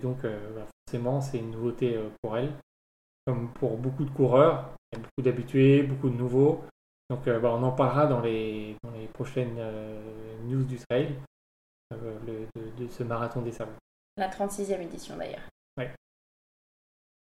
donc, 0.04 0.22
bah, 0.22 0.68
forcément, 0.86 1.20
c'est 1.20 1.40
une 1.40 1.50
nouveauté 1.50 2.00
pour 2.22 2.38
elle. 2.38 2.52
Comme 3.26 3.52
pour 3.54 3.76
beaucoup 3.78 4.06
de 4.06 4.12
coureurs, 4.12 4.70
il 4.92 5.00
y 5.00 5.02
a 5.02 5.04
beaucoup 5.04 5.22
d'habitués, 5.24 5.82
beaucoup 5.82 6.10
de 6.10 6.16
nouveaux. 6.16 6.64
Donc 7.10 7.26
euh, 7.28 7.40
bah, 7.40 7.54
on 7.54 7.64
en 7.64 7.72
parlera 7.72 8.06
dans 8.06 8.20
les, 8.20 8.76
dans 8.84 8.92
les 8.92 9.08
prochaines 9.08 9.56
euh, 9.60 10.02
news 10.44 10.64
du 10.64 10.78
trail 10.78 11.16
euh, 11.94 12.18
de, 12.78 12.88
ce 12.88 13.04
marathon 13.04 13.42
des 13.42 13.54
sables. 13.54 13.72
La 14.18 14.30
36e 14.30 14.82
édition 14.82 15.16
d'ailleurs. 15.18 15.48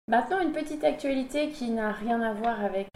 Maintenant, 0.09 0.41
une 0.41 0.51
petite 0.51 0.83
actualité 0.83 1.51
qui 1.51 1.71
n'a 1.71 1.93
rien 1.93 2.21
à 2.23 2.35
voir 2.35 2.63
avec 2.63 2.89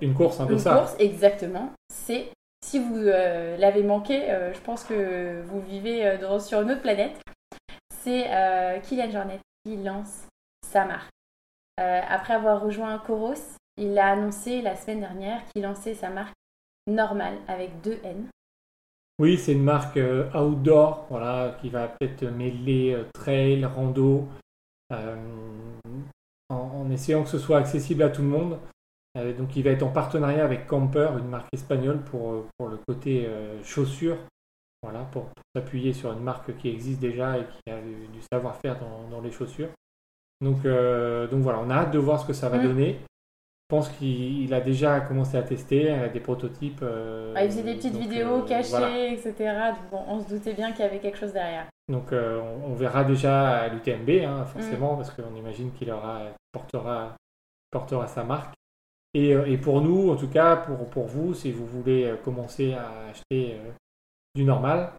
une 0.00 0.14
course, 0.14 0.38
un 0.38 0.46
peu 0.46 0.52
une 0.52 0.58
ça. 0.60 0.76
course, 0.76 0.94
exactement. 1.00 1.72
C'est 1.88 2.28
si 2.64 2.78
vous 2.78 2.94
l'avez 2.94 3.82
manqué, 3.82 4.20
je 4.54 4.60
pense 4.60 4.84
que 4.84 5.42
vous 5.42 5.60
vivez 5.60 6.16
sur 6.38 6.62
une 6.62 6.70
autre 6.70 6.80
planète. 6.80 7.20
C'est 7.90 8.22
Kylian 8.84 9.10
Jornet 9.10 9.40
qui 9.64 9.78
lance 9.78 10.28
sa 10.64 10.84
marque. 10.84 11.10
après 11.76 12.34
avoir 12.34 12.62
rejoint 12.62 12.96
Coros, 13.00 13.58
il 13.76 13.98
a 13.98 14.12
annoncé 14.12 14.62
la 14.62 14.76
semaine 14.76 15.00
dernière 15.00 15.44
qu'il 15.46 15.62
lançait 15.62 15.94
sa 15.94 16.10
marque 16.10 16.34
normale 16.86 17.38
avec 17.48 17.80
deux 17.82 17.98
N. 18.04 18.28
Oui, 19.20 19.36
c'est 19.36 19.52
une 19.52 19.62
marque 19.62 19.98
euh, 19.98 20.32
outdoor, 20.32 21.06
voilà, 21.10 21.54
qui 21.60 21.68
va 21.68 21.88
peut-être 21.88 22.24
mêler 22.24 22.94
euh, 22.94 23.04
trail, 23.12 23.62
rando, 23.66 24.26
euh, 24.92 25.16
en, 26.48 26.90
essayant 26.90 27.22
que 27.22 27.28
ce 27.28 27.38
soit 27.38 27.58
accessible 27.58 28.02
à 28.02 28.08
tout 28.08 28.22
le 28.22 28.28
monde. 28.28 28.58
donc, 29.14 29.54
il 29.56 29.62
va 29.62 29.70
être 29.70 29.82
en 29.82 29.90
partenariat 29.90 30.42
avec 30.42 30.66
Camper, 30.66 31.10
une 31.18 31.28
marque 31.28 31.48
espagnole 31.52 32.00
pour, 32.00 32.46
pour 32.56 32.68
le 32.68 32.78
côté 32.88 33.28
chaussures, 33.62 34.16
voilà, 34.82 35.00
pour, 35.12 35.28
s'appuyer 35.54 35.92
sur 35.92 36.12
une 36.12 36.22
marque 36.22 36.56
qui 36.56 36.70
existe 36.70 37.00
déjà 37.00 37.36
et 37.38 37.44
qui 37.44 37.70
a 37.70 37.80
du, 37.80 38.22
savoir-faire 38.32 38.78
dans, 39.10 39.20
les 39.20 39.30
chaussures. 39.30 39.68
Donc, 40.40 40.62
donc 40.64 41.42
voilà, 41.42 41.60
on 41.60 41.70
a 41.70 41.74
hâte 41.74 41.92
de 41.92 41.98
voir 41.98 42.20
ce 42.20 42.26
que 42.26 42.32
ça 42.32 42.48
va 42.48 42.58
mm. 42.58 42.62
donner. 42.62 43.00
Je 43.70 43.76
pense 43.76 43.88
qu'il 43.90 44.52
a 44.52 44.60
déjà 44.60 45.00
commencé 45.00 45.36
à 45.36 45.44
tester 45.44 45.94
des 46.12 46.18
prototypes. 46.18 46.80
Euh, 46.82 47.32
ah, 47.36 47.44
il 47.44 47.52
faisait 47.52 47.62
des 47.62 47.76
petites 47.76 47.94
vidéos 47.94 48.42
euh, 48.42 48.44
cachées, 48.44 49.12
etc. 49.12 49.32
bon, 49.92 50.02
on 50.08 50.18
se 50.18 50.28
doutait 50.28 50.54
bien 50.54 50.72
qu'il 50.72 50.80
y 50.84 50.88
avait 50.88 50.98
quelque 50.98 51.16
chose 51.18 51.32
derrière. 51.32 51.68
Donc 51.88 52.12
euh, 52.12 52.40
on, 52.64 52.74
verra 52.74 53.04
déjà 53.04 53.58
à 53.60 53.68
l'UTMB, 53.68 54.24
hein, 54.26 54.44
forcément, 54.46 54.94
mm. 54.94 54.96
parce 54.96 55.10
qu'on 55.12 55.36
imagine 55.36 55.70
qu'il 55.70 55.88
aura 55.92 56.22
portera, 56.50 57.14
portera 57.70 58.08
sa 58.08 58.24
marque. 58.24 58.56
Et, 59.14 59.30
et, 59.30 59.56
pour 59.56 59.80
nous, 59.82 60.10
en 60.10 60.16
tout 60.16 60.28
cas, 60.28 60.56
pour, 60.56 60.90
pour 60.90 61.06
vous, 61.06 61.32
si 61.32 61.52
vous 61.52 61.64
voulez 61.64 62.12
commencer 62.24 62.74
à 62.74 63.04
acheter 63.08 63.56
du 64.34 64.42
normal, 64.42 64.94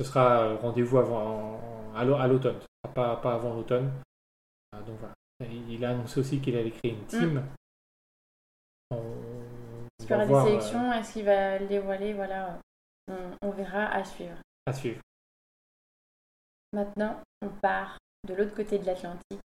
ce 0.00 0.06
sera 0.06 0.54
rendez-vous 0.54 0.96
avant 0.96 1.60
à 1.94 2.26
l'automne, 2.26 2.56
pas, 2.94 3.16
pas 3.16 3.34
avant 3.34 3.52
l'automne. 3.52 3.90
Donc 4.72 4.96
voilà. 4.98 5.14
Il 5.68 5.84
a 5.84 5.90
annoncé 5.90 6.20
aussi 6.20 6.38
qu'il 6.40 6.56
allait 6.56 6.70
créer 6.70 6.92
une 6.92 7.04
team. 7.04 7.42
On, 8.90 8.96
Est-ce 8.96 10.06
qu'il 10.06 10.10
y 10.10 10.14
aura 10.14 10.26
des 10.26 10.48
sélections? 10.48 10.92
Est-ce 10.92 11.12
qu'il 11.12 11.24
va 11.24 11.58
le 11.58 11.66
dévoiler? 11.66 12.12
Voilà, 12.12 12.58
on, 13.42 13.50
verra 13.50 13.86
à 13.86 14.04
suivre. 14.04 14.36
À 14.66 14.72
suivre. 14.72 15.00
Maintenant, 16.72 17.20
on 17.42 17.48
part 17.48 17.98
de 18.26 18.34
l'autre 18.34 18.54
côté 18.54 18.78
de 18.78 18.86
l'Atlantique 18.86 19.40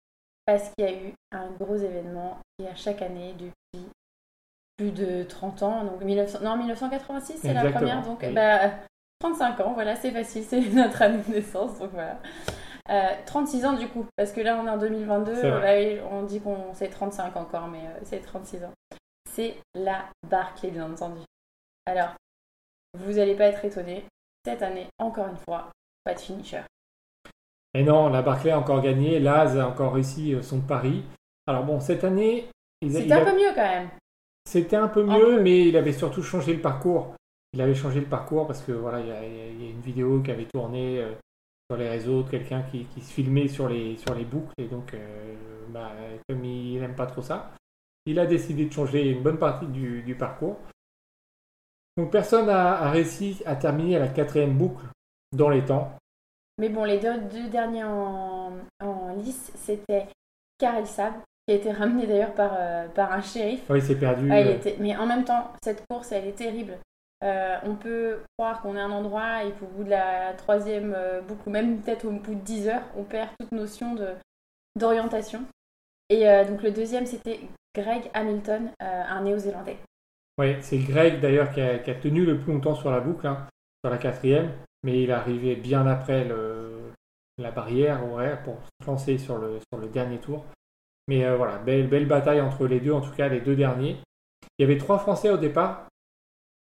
parce 0.45 0.69
qu'il 0.69 0.85
y 0.85 0.87
a 0.87 0.93
eu 0.93 1.13
un 1.31 1.51
gros 1.59 1.75
événement 1.75 2.39
qui 2.57 2.65
a 2.65 2.75
chaque 2.75 3.01
année 3.01 3.33
depuis 3.33 3.85
plus 4.77 4.91
de 4.91 5.23
30 5.23 5.63
ans. 5.63 5.83
Donc 5.83 6.01
1900, 6.01 6.39
non, 6.41 6.57
1986, 6.57 7.39
c'est 7.41 7.53
la 7.53 7.69
première. 7.71 8.01
Donc 8.01 8.19
35 8.19 8.33
bah, 9.57 9.65
ans, 9.65 9.73
voilà, 9.73 9.95
c'est 9.95 10.11
facile, 10.11 10.43
c'est 10.43 10.61
notre 10.73 11.01
année 11.01 11.21
de 11.27 11.33
naissance. 11.33 11.77
Donc 11.77 11.91
voilà. 11.91 12.19
36 13.27 13.63
euh, 13.63 13.67
ans 13.67 13.73
du 13.73 13.87
coup, 13.87 14.05
parce 14.15 14.31
que 14.31 14.41
là 14.41 14.59
on 14.59 14.65
est 14.65 14.69
en 14.71 14.77
2022, 14.77 15.41
bah 15.43 16.07
on 16.09 16.23
dit 16.23 16.41
qu'on 16.41 16.73
c'est 16.73 16.89
35 16.89 17.35
encore, 17.35 17.67
mais 17.67 17.85
euh, 17.85 17.99
c'est 18.03 18.19
36 18.19 18.63
ans 18.63 18.73
c'est 19.39 19.55
la 19.73 20.09
Barclay, 20.29 20.69
bien 20.69 20.91
entendu. 20.91 21.21
Alors, 21.85 22.09
vous 22.97 23.13
n'allez 23.13 23.35
pas 23.35 23.45
être 23.45 23.63
étonné, 23.63 24.03
cette 24.43 24.61
année, 24.61 24.87
encore 24.99 25.27
une 25.27 25.37
fois, 25.37 25.69
pas 26.03 26.13
de 26.13 26.19
finisher. 26.19 26.61
Et 27.73 27.83
non, 27.83 28.09
la 28.09 28.21
Barclay 28.21 28.51
a 28.51 28.59
encore 28.59 28.81
gagné, 28.81 29.19
Laz 29.19 29.57
a 29.57 29.65
encore 29.65 29.93
réussi 29.93 30.33
euh, 30.33 30.41
son 30.41 30.59
pari. 30.59 31.05
Alors 31.47 31.63
bon, 31.63 31.79
cette 31.79 32.03
année... 32.03 32.49
C'était 32.85 33.13
un 33.13 33.23
peu 33.23 33.33
mieux 33.33 33.53
quand 33.55 33.69
même. 33.69 33.89
C'était 34.45 34.75
un 34.75 34.89
peu 34.89 35.03
mieux, 35.03 35.41
mais 35.41 35.67
il 35.67 35.77
avait 35.77 35.93
surtout 35.93 36.23
changé 36.23 36.53
le 36.53 36.61
parcours. 36.61 37.15
Il 37.53 37.61
avait 37.61 37.75
changé 37.75 38.01
le 38.01 38.07
parcours 38.07 38.45
parce 38.45 38.61
que 38.61 38.73
voilà, 38.73 38.99
il 38.99 39.07
y 39.07 39.11
a, 39.11 39.69
une 39.69 39.81
vidéo 39.81 40.21
qui 40.21 40.31
avait 40.31 40.47
tourné 40.47 40.99
euh, 40.99 41.13
sur 41.69 41.77
les 41.77 41.87
réseaux 41.87 42.23
de 42.23 42.29
quelqu'un 42.29 42.63
qui, 42.63 42.85
se 43.01 43.13
filmait 43.13 43.47
sur 43.47 43.69
les, 43.69 43.95
sur 43.97 44.13
les 44.15 44.25
boucles. 44.25 44.53
Et 44.57 44.67
donc, 44.67 44.93
euh, 44.93 45.35
bah, 45.69 45.91
comme 46.27 46.43
il 46.43 46.79
n'aime 46.79 46.95
pas 46.95 47.05
trop 47.05 47.21
ça, 47.21 47.51
il 48.09 48.17
a 48.19 48.25
décidé 48.25 48.65
de 48.65 48.73
changer 48.73 49.11
une 49.11 49.21
bonne 49.21 49.37
partie 49.37 49.67
du, 49.67 50.15
parcours. 50.17 50.57
Donc 51.95 52.11
personne 52.11 52.47
n'a 52.47 52.89
réussi 52.89 53.41
à 53.45 53.55
terminer 53.55 53.97
à 53.97 53.99
la 53.99 54.07
quatrième 54.07 54.57
boucle 54.57 54.83
dans 55.31 55.49
les 55.49 55.63
temps. 55.63 55.91
Mais 56.57 56.69
bon, 56.69 56.85
les 56.85 56.97
deux, 56.97 57.49
derniers 57.49 57.83
en, 57.83 58.51
lice, 59.17 59.51
c'était 59.55 60.07
Karel 60.57 60.87
Sab, 60.87 61.13
qui 61.45 61.53
a 61.53 61.57
été 61.57 61.71
ramené 61.71 62.07
d'ailleurs 62.07 62.33
par, 62.33 62.51
euh, 62.57 62.87
par 62.87 63.11
un 63.11 63.21
shérif. 63.21 63.61
Oui, 63.69 63.81
c'est 63.81 63.95
perdu. 63.95 64.29
Ah, 64.31 64.43
mais 64.79 64.97
en 64.97 65.05
même 65.05 65.23
temps, 65.23 65.53
cette 65.63 65.85
course, 65.87 66.11
elle 66.11 66.27
est 66.27 66.33
terrible. 66.33 66.77
Euh, 67.23 67.57
on 67.63 67.75
peut 67.75 68.21
croire 68.37 68.61
qu'on 68.61 68.75
est 68.75 68.79
à 68.79 68.85
un 68.85 68.91
endroit 68.91 69.43
et 69.43 69.51
qu'au 69.51 69.67
bout 69.67 69.83
de 69.83 69.89
la 69.89 70.33
troisième 70.33 70.93
euh, 70.95 71.21
boucle, 71.21 71.47
ou 71.47 71.51
même 71.51 71.81
peut-être 71.81 72.05
au 72.05 72.11
bout 72.11 72.33
de 72.33 72.41
10 72.41 72.69
heures, 72.69 72.83
on 72.97 73.03
perd 73.03 73.29
toute 73.39 73.51
notion 73.51 73.95
d'orientation. 74.75 75.43
Et 76.09 76.25
donc 76.47 76.63
le 76.63 76.71
deuxième, 76.71 77.05
c'était 77.05 77.39
Greg 77.75 78.09
Hamilton, 78.13 78.71
euh, 78.81 79.03
un 79.07 79.21
néo-zélandais. 79.21 79.77
Oui, 80.37 80.55
c'est 80.61 80.79
Greg 80.79 81.19
d'ailleurs 81.19 81.51
qui, 81.51 81.61
a, 81.61 81.79
tenu 81.95 82.25
le 82.25 82.39
plus 82.39 82.53
longtemps 82.53 82.75
sur 82.75 82.91
la 82.91 82.99
boucle, 82.99 83.27
hein, 83.27 83.47
sur 83.83 83.91
la 83.91 83.97
quatrième, 83.97 84.51
mais 84.83 85.03
il 85.03 85.09
est 85.09 85.13
arrivé 85.13 85.55
bien 85.55 85.85
après 85.85 86.27
la 87.37 87.51
barrière 87.51 88.03
horaire 88.05 88.41
pour 88.43 88.57
se 88.81 88.87
lancer 88.87 89.17
sur 89.17 89.37
le, 89.37 89.59
dernier 89.91 90.19
tour. 90.19 90.45
Mais 91.07 91.25
euh, 91.25 91.35
voilà, 91.35 91.57
belle, 91.57 92.07
bataille 92.07 92.41
entre 92.41 92.67
les 92.67 92.79
deux, 92.79 92.93
en 92.93 93.01
tout 93.01 93.11
cas 93.11 93.27
les 93.27 93.41
deux 93.41 93.55
derniers. 93.55 93.97
Il 94.57 94.63
y 94.63 94.65
avait 94.65 94.77
trois 94.77 94.99
Français 94.99 95.29
au 95.29 95.37
départ. 95.37 95.87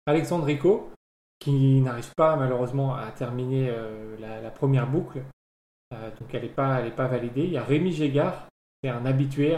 Alexandre 0.05 0.45
Rico, 0.45 0.91
qui 1.39 1.81
n'arrive 1.81 2.13
pas 2.15 2.35
malheureusement 2.35 2.95
à 2.95 3.11
terminer 3.11 3.69
euh, 3.69 4.15
la, 4.19 4.51
première 4.51 4.87
boucle. 4.87 5.21
donc 5.91 6.33
elle 6.33 6.43
n'est 6.43 6.49
pas, 6.49 6.81
pas 6.91 7.07
validée. 7.07 7.43
Il 7.43 7.51
y 7.51 7.57
a 7.57 7.63
Rémi 7.63 7.91
Gégard, 7.91 8.47
c'est 8.85 8.91
un 8.91 9.05
habitué 9.05 9.57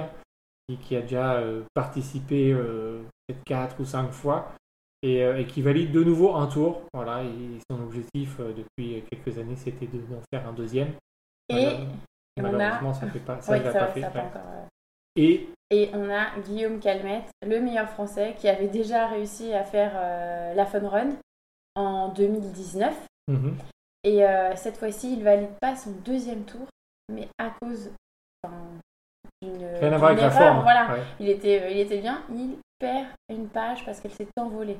qui 0.81 0.95
a 0.95 1.01
déjà 1.01 1.35
euh, 1.35 1.63
participé 1.73 2.53
euh, 2.53 3.03
peut-être 3.27 3.43
4 3.45 3.79
ou 3.81 3.85
5 3.85 4.11
fois 4.11 4.53
euh, 5.05 5.37
et, 5.37 5.45
qui 5.45 5.61
valide 5.61 5.91
de 5.91 6.03
nouveau 6.03 6.35
un 6.35 6.47
tour. 6.47 6.83
Voilà, 6.93 7.23
et 7.23 7.59
son 7.69 7.81
objectif 7.81 8.39
depuis 8.39 9.03
quelques 9.11 9.37
années, 9.37 9.57
c'était 9.57 9.85
d'en 9.85 10.21
faire 10.31 10.47
un 10.47 10.53
deuxième. 10.53 10.93
Et 11.49 11.67
malheureusement, 12.41 12.93
ça 12.93 13.05
ne 13.05 13.11
fait 13.11 13.19
pas, 13.19 13.41
ça, 13.41 13.59
pas 13.59 13.87
fait. 13.87 14.05
Et, 15.17 15.49
et 15.71 15.89
on 15.93 16.09
a 16.09 16.39
Guillaume 16.39 16.79
Calmette, 16.79 17.29
le 17.45 17.59
meilleur 17.59 17.89
français, 17.89 18.35
qui 18.37 18.47
avait 18.47 18.67
déjà 18.67 19.07
réussi 19.07 19.53
à 19.53 19.63
faire 19.63 19.93
la 20.55 20.65
Fun 20.65 20.87
Run 20.87 21.09
en 21.75 22.09
2019. 22.13 22.95
Mhm. 23.27 23.57
Et 24.03 24.23
cette 24.55 24.77
fois-ci, 24.77 25.13
il 25.13 25.23
valide 25.23 25.57
pas 25.59 25.75
son 25.75 25.91
deuxième 26.05 26.43
tour, 26.43 26.67
mais 27.11 27.27
à 27.39 27.49
cause, 27.61 27.91
Rien 29.41 29.93
à 29.93 29.97
voir 29.97 30.11
avec 30.11 30.21
la 30.21 30.31
forme. 30.31 30.61
Voilà. 30.61 30.97
Il, 31.19 31.29
était, 31.29 31.61
euh, 31.61 31.69
il 31.69 31.79
était 31.79 31.99
bien. 31.99 32.23
Il 32.31 32.57
perd 32.79 33.07
une 33.29 33.47
page 33.47 33.85
parce 33.85 33.99
qu'elle 33.99 34.11
s'est 34.11 34.27
envolée. 34.37 34.77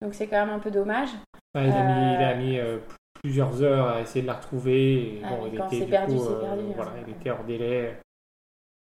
Donc 0.00 0.14
c'est 0.14 0.26
quand 0.26 0.44
même 0.44 0.54
un 0.54 0.58
peu 0.58 0.70
dommage. 0.70 1.10
il, 1.54 1.60
a 1.60 2.34
mis, 2.34 2.58
euh, 2.58 2.76
euh, 2.76 2.78
plusieurs 3.22 3.62
heures 3.62 3.88
à 3.88 4.00
essayer 4.00 4.22
de 4.22 4.26
la 4.26 4.34
retrouver. 4.34 5.20
bon, 5.22 5.46
il 5.46 5.54
était, 5.54 5.86
perdu, 5.86 6.16
perdu, 6.16 6.72
voilà, 6.74 6.92
il 7.06 7.12
était 7.12 7.30
hors 7.30 7.44
délai. 7.44 7.98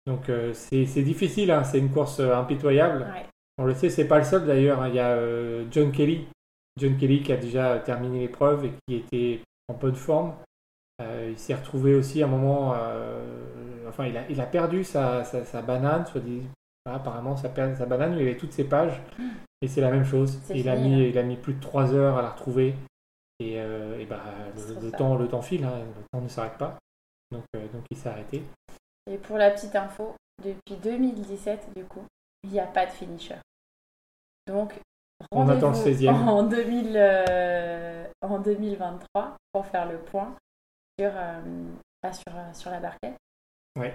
Donc 0.07 0.31
c'est 0.53 1.03
difficile, 1.03 1.51
hein. 1.51 1.65
c'est 1.65 1.79
une 1.79 1.91
course 1.91 2.21
impitoyable. 2.21 3.07
On 3.59 3.65
le 3.65 3.75
sait, 3.75 3.89
c'est 3.89 4.07
pas 4.07 4.19
le 4.19 4.25
seul 4.25 4.47
d'ailleurs. 4.47 4.81
Hein. 4.83 4.89
Il 4.89 4.95
y 4.95 5.01
a 5.01 5.19
John 5.71 5.91
Kelly. 5.91 6.27
John 6.79 6.97
Kelly 6.97 7.23
qui 7.23 7.33
a 7.33 7.37
déjà 7.37 7.79
terminé 7.81 8.21
l'épreuve 8.21 8.67
et 8.67 8.73
qui 8.87 8.97
était 8.97 9.41
en 9.69 9.75
bonne 9.75 9.97
forme. 9.97 10.35
il 11.01 11.39
s'est 11.39 11.55
retrouvé 11.55 11.95
aussi 11.97 12.23
à 12.23 12.27
un 12.27 12.29
moment 12.29 12.75
enfin, 13.89 14.07
il 14.07 14.17
a, 14.17 14.29
il 14.29 14.41
a 14.41 14.47
perdu 14.47 14.85
sa, 14.85 15.25
sa, 15.25 15.63
banane, 15.63 16.07
soit 16.07 16.21
dit, 16.21 16.43
apparemment, 16.85 17.37
sa, 17.37 17.55
sa 17.55 17.87
banane, 17.87 18.15
il 18.15 18.23
avait 18.23 18.37
toutes 18.37 18.53
ses 18.53 18.65
pages, 18.65 19.01
et 19.63 19.69
c'est 19.69 19.81
la 19.81 19.91
même 19.91 20.05
chose. 20.05 20.41
Il 20.55 20.69
a, 20.69 20.77
mis, 20.77 21.09
il 21.09 21.19
a 21.19 21.23
mis 21.23 21.37
plus 21.37 21.55
de 21.55 21.61
3 21.61 21.95
heures 21.95 22.19
à 22.19 22.23
la 22.23 22.31
retrouver, 22.31 22.75
et, 23.39 23.61
euh, 23.61 23.99
et 23.99 24.07
bah, 24.07 24.23
le, 24.83 24.91
temps, 24.91 25.17
le 25.17 25.29
temps 25.29 25.43
file, 25.43 25.65
hein, 25.65 25.79
le 25.79 26.03
temps 26.13 26.23
ne 26.23 26.29
s'arrête 26.29 26.59
pas, 26.59 26.79
donc, 27.31 27.45
euh, 27.55 27.67
donc 27.69 27.85
il 27.91 27.97
s'est 27.97 28.09
arrêté. 28.09 28.43
Et 29.11 29.19
pour 29.19 29.39
la 29.39 29.51
petite 29.51 29.77
info, 29.77 30.15
depuis 30.43 30.77
2017, 30.83 31.73
du 31.77 31.85
coup, 31.85 32.05
il 32.43 32.51
n'y 32.51 32.61
a 32.61 32.67
pas 32.67 32.87
de 32.87 32.91
finisher. 32.91 33.37
Donc, 34.47 34.75
on 35.33 35.49
attend 35.49 35.71
le 35.71 35.77
16e. 35.77 36.11
En, 36.11 36.43
2000, 36.45 36.93
euh, 36.97 38.07
en 38.21 38.39
2023 38.39 39.37
pour 39.53 39.67
faire 39.67 39.91
le 39.91 39.99
point 39.99 40.35
sur, 40.99 41.13
sur, 42.13 42.33
sur 42.55 42.71
la 42.71 42.81
barquette. 42.81 43.17
Ouais. 43.77 43.95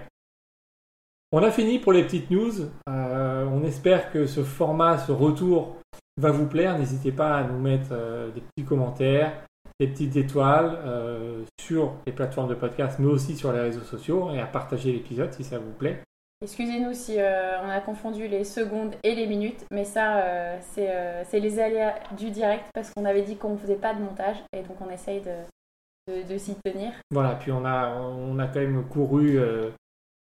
On 1.32 1.42
a 1.42 1.50
fini 1.50 1.78
pour 1.78 1.92
les 1.92 2.04
petites 2.04 2.30
news. 2.30 2.52
Euh, 2.88 3.46
on 3.50 3.64
espère 3.64 4.12
que 4.12 4.26
ce 4.26 4.44
format, 4.44 4.98
ce 4.98 5.12
retour 5.12 5.76
va 6.18 6.30
vous 6.30 6.46
plaire. 6.46 6.78
N'hésitez 6.78 7.10
pas 7.10 7.38
à 7.38 7.44
nous 7.44 7.58
mettre 7.58 7.88
euh, 7.92 8.30
des 8.30 8.42
petits 8.42 8.66
commentaires, 8.66 9.32
des 9.80 9.88
petites 9.88 10.16
étoiles 10.16 10.78
euh, 10.84 11.42
sur 11.58 11.94
les 12.06 12.12
plateformes 12.12 12.50
de 12.50 12.54
podcast, 12.54 12.98
mais 12.98 13.06
aussi 13.06 13.34
sur 13.34 13.50
les 13.50 13.60
réseaux 13.60 13.80
sociaux, 13.80 14.30
et 14.30 14.40
à 14.40 14.46
partager 14.46 14.92
l'épisode 14.92 15.32
si 15.32 15.42
ça 15.42 15.58
vous 15.58 15.72
plaît. 15.72 16.00
Excusez-nous 16.42 16.92
si 16.92 17.18
on 17.18 17.68
a 17.68 17.80
confondu 17.80 18.26
les 18.26 18.42
secondes 18.42 18.96
et 19.04 19.14
les 19.14 19.28
minutes, 19.28 19.64
mais 19.70 19.84
ça, 19.84 20.58
c'est 20.60 20.90
c'est 21.24 21.38
les 21.38 21.60
aléas 21.60 21.94
du 22.18 22.30
direct 22.30 22.64
parce 22.74 22.90
qu'on 22.90 23.04
avait 23.04 23.22
dit 23.22 23.36
qu'on 23.36 23.50
ne 23.50 23.58
faisait 23.58 23.76
pas 23.76 23.94
de 23.94 24.00
montage 24.00 24.38
et 24.52 24.62
donc 24.62 24.76
on 24.80 24.90
essaye 24.90 25.20
de, 25.20 25.30
de, 26.08 26.32
de 26.32 26.38
s'y 26.38 26.54
tenir. 26.64 26.92
Voilà, 27.10 27.34
puis 27.34 27.52
on 27.52 27.64
a, 27.64 27.90
on 27.94 28.38
a 28.38 28.46
quand 28.46 28.60
même 28.60 28.84
couru 28.88 29.38
euh, 29.38 29.70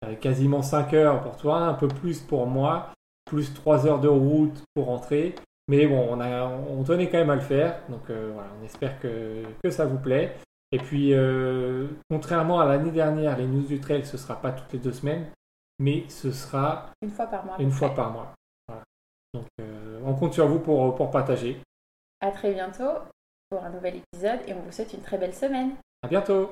euh, 0.06 0.16
quasiment 0.16 0.62
5 0.62 0.94
heures 0.94 1.22
pour 1.22 1.38
toi, 1.38 1.58
un 1.60 1.74
peu 1.74 1.88
plus 1.88 2.20
pour 2.22 2.46
moi, 2.48 2.90
plus 3.26 3.54
3 3.54 3.88
heures 3.88 4.00
de 4.00 4.08
route 4.08 4.64
pour 4.74 4.86
rentrer. 4.86 5.36
Mais 5.68 5.86
bon, 5.86 6.08
on, 6.10 6.22
a, 6.22 6.46
on 6.46 6.84
tenait 6.84 7.10
quand 7.10 7.18
même 7.18 7.30
à 7.30 7.36
le 7.36 7.42
faire, 7.42 7.82
donc 7.90 8.10
euh, 8.10 8.32
voilà, 8.34 8.50
on 8.60 8.64
espère 8.64 9.00
que, 9.00 9.44
que 9.64 9.70
ça 9.70 9.86
vous 9.86 9.98
plaît. 10.00 10.36
Et 10.72 10.78
puis, 10.78 11.14
euh, 11.14 11.88
contrairement 12.10 12.60
à 12.60 12.66
l'année 12.66 12.92
dernière, 12.92 13.38
les 13.38 13.48
news 13.48 13.66
du 13.66 13.80
trail, 13.80 14.06
ce 14.06 14.18
sera 14.18 14.40
pas 14.42 14.52
toutes 14.52 14.72
les 14.74 14.80
deux 14.80 14.94
semaines, 14.94 15.26
mais 15.80 16.06
ce 16.10 16.32
sera 16.32 16.90
Une 17.02 17.10
fois 17.10 17.28
par 17.28 17.46
mois. 17.46 17.56
une 17.60 17.72
fois 17.72 17.94
par 17.94 18.12
mois. 18.12 18.34
Voilà. 18.68 18.84
Donc, 19.34 19.46
on 20.06 20.14
compte 20.14 20.34
sur 20.34 20.48
vous 20.48 20.60
pour, 20.60 20.96
pour 20.96 21.12
partager. 21.12 21.62
À 22.22 22.32
très 22.32 22.54
bientôt 22.54 23.00
pour 23.50 23.64
un 23.64 23.70
nouvel 23.70 23.98
épisode 23.98 24.40
et 24.48 24.54
on 24.54 24.62
vous 24.62 24.72
souhaite 24.72 24.94
une 24.94 25.02
très 25.02 25.18
belle 25.18 25.34
semaine. 25.34 25.72
À 26.04 26.08
bientôt! 26.08 26.52